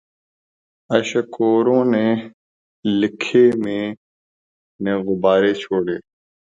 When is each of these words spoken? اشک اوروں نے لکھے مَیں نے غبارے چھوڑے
اشک 0.89 1.31
اوروں 1.41 1.83
نے 1.93 2.05
لکھے 2.85 3.45
مَیں 3.61 3.87
نے 4.83 4.93
غبارے 5.05 5.51
چھوڑے 5.61 5.97